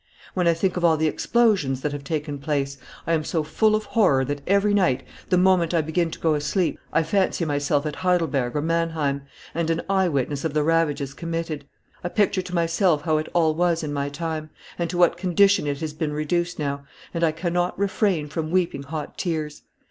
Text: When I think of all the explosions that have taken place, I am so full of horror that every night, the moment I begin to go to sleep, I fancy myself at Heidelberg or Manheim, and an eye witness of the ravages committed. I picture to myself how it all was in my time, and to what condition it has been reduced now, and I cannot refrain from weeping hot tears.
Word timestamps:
When 0.33 0.47
I 0.47 0.55
think 0.55 0.77
of 0.77 0.83
all 0.83 0.97
the 0.97 1.05
explosions 1.07 1.81
that 1.81 1.91
have 1.91 2.03
taken 2.03 2.39
place, 2.39 2.79
I 3.05 3.13
am 3.13 3.23
so 3.23 3.43
full 3.43 3.75
of 3.75 3.85
horror 3.85 4.25
that 4.25 4.41
every 4.47 4.73
night, 4.73 5.03
the 5.29 5.37
moment 5.37 5.75
I 5.75 5.81
begin 5.81 6.09
to 6.09 6.17
go 6.17 6.33
to 6.33 6.41
sleep, 6.41 6.79
I 6.91 7.03
fancy 7.03 7.45
myself 7.45 7.85
at 7.85 7.97
Heidelberg 7.97 8.55
or 8.55 8.63
Manheim, 8.63 9.21
and 9.53 9.69
an 9.69 9.83
eye 9.87 10.07
witness 10.09 10.43
of 10.43 10.55
the 10.55 10.63
ravages 10.63 11.13
committed. 11.13 11.65
I 12.03 12.09
picture 12.09 12.41
to 12.41 12.55
myself 12.55 13.03
how 13.03 13.19
it 13.19 13.29
all 13.35 13.53
was 13.53 13.83
in 13.83 13.93
my 13.93 14.09
time, 14.09 14.49
and 14.79 14.89
to 14.89 14.97
what 14.97 15.17
condition 15.17 15.67
it 15.67 15.81
has 15.81 15.93
been 15.93 16.13
reduced 16.13 16.57
now, 16.57 16.83
and 17.13 17.23
I 17.23 17.31
cannot 17.31 17.77
refrain 17.77 18.27
from 18.27 18.49
weeping 18.49 18.81
hot 18.81 19.19
tears. 19.19 19.61